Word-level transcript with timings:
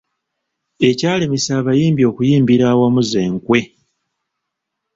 Ekyalemesa 0.89 1.51
abayimbi 1.61 2.03
okuyimbira 2.11 2.63
awamu 2.73 3.01
z’enkwe. 3.09 3.61